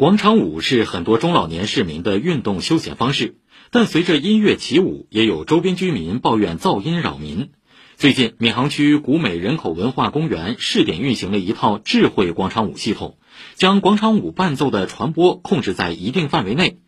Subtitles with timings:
[0.00, 3.34] 广场舞是很多中老年市民的运动休闲方式，
[3.70, 7.50] 但随着音乐起舞，也有周边居民抱怨噪音扰民。
[7.98, 13.18] 最近，闵行区古美人口文化公园试点运行了一套智慧广场舞系统，
[13.56, 16.78] 将广场舞伴奏的传播控制在一定范围内，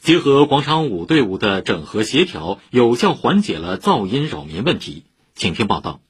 [0.00, 5.04] 结合广场舞队伍的整合协调，有效缓解了噪音扰民问题。
[5.36, 6.00] 请听报道。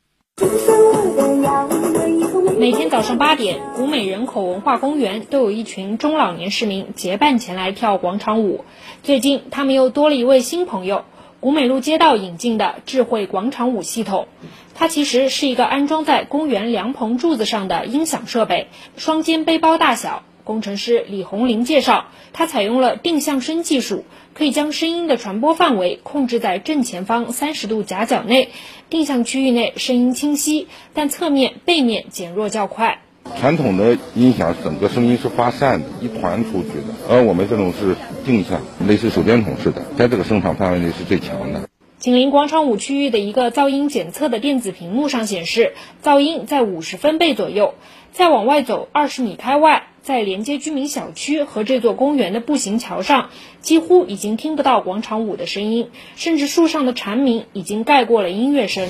[2.59, 8.65] 每天早上八点，古美人口文化公园都有一群中老年市民结伴前来跳广场舞。
[9.03, 11.05] 最近，他们又多了一位新朋友——
[11.39, 14.27] 古美路街道引进的智慧广场舞系统。
[14.75, 20.23] 它其实是一个安装在公园凉棚柱子上的音响设备，双肩背包大小。
[20.47, 28.51] 工程师李红林介绍，它采用了定向声技术，可以将声音的传播范围控制在正前方三十度夹角内，
[28.89, 33.01] 定向区域内声音清晰，但侧面、背面减弱较快。
[33.41, 41.69] 传统的音响整个声音是发散的，一团出去的，而我们这种是定向，类似手电筒似的，在这个声场范围内是最强的。
[41.99, 47.75] 紧邻广场舞区域的一个噪音检测的电子屏幕上显示，噪音在五十分贝左右。
[48.13, 58.89] 再往外走二十米开外，在连接居民小区和这座公园的步行桥上，几乎已经听不到广场舞的声音，甚至树上的蝉鸣已经盖过了音乐声。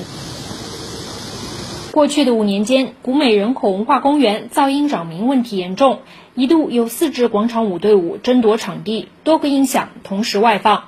[1.90, 6.00] 过去的五年间，古美人口文化公园噪音扰民问题严重，
[6.34, 10.84] 一度有四支广场舞队伍争夺场地，多个音响同时外放。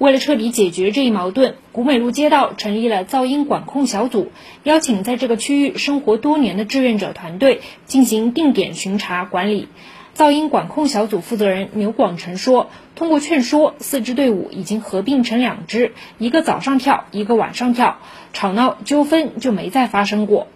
[0.00, 9.68] 为了彻底解决这一矛盾，古美路街道成立了噪音管控小组，邀请在这个区域生活多年的志愿者团队进行定点巡查管理。
[10.16, 17.98] 噪音管控小组负责人牛广成说：“通过劝说，四支队伍已经合并成两支，一个早上跳，一个晚上跳，
[18.32, 20.46] 吵闹纠纷就没再发生过。”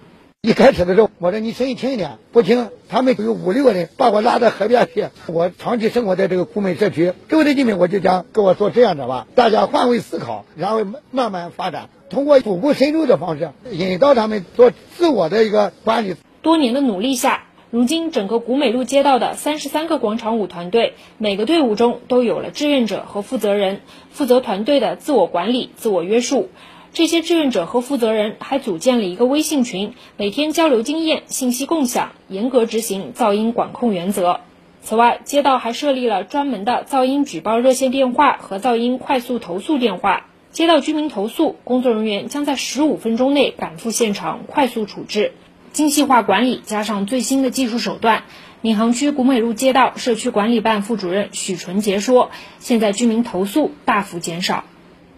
[0.45, 2.69] 一开始的时候，我说你声音轻一点，不听。
[2.91, 5.07] 他们有五六个人把我拉到河边去。
[5.27, 16.15] 我长期生活在这个古美社区，周围的居民我就讲跟我说这样的吧，大家换位思考，然后慢慢发展，通过逐步深入的方式引导他们做自我的一个管理。
[16.43, 23.81] 多年的努力下，如今整个古美路街道的三十三个广场舞团队，每个队伍中都有了志愿者和负责人，
[24.11, 26.51] 负责团队的自我管理、自我约束。
[26.95, 34.43] 这些志愿者和负责人还组建了一个微信群，每天交流经验、信息共享，严格执行噪音管控原则。
[34.81, 40.27] 此外，街道还设立了专门的噪音举报热线电话和噪音快速投诉电话。
[40.53, 45.33] 接到居民投诉，工作人员将在十五分钟内赶赴现场，快速处置。
[45.73, 48.23] 精细化管理加上最新的技术手段，
[48.61, 52.31] 闵行区古美路街道社区管理办副主任许纯杰说
[52.61, 54.63] ：“现在居民投诉大幅减少。”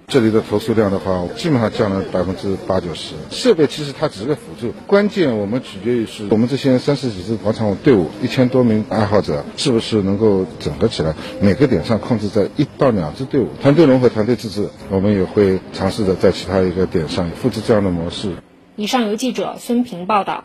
[0.09, 3.15] 这里的投诉量的话，基本上降了百分之八九十。
[3.31, 14.69] 设备其实它只是个辅助，关键我们取决于是我们这些三十几支广场舞队伍，一千多名爱好者，是不是能够整合起来，每个点上控制在一到两支队伍，团队融合、团队自治。
[14.91, 18.37] 我们也会尝试着在其他一个点上复制这样的模式。
[18.77, 20.45] 以上由记者孙平报道。